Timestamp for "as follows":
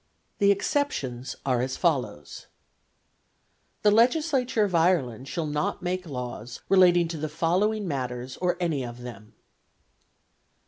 1.61-2.47